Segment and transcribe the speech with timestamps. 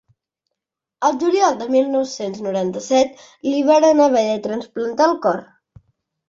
[1.09, 5.41] El juliol de mil nou-cents noranta-set li varen haver de trasplantar el cor.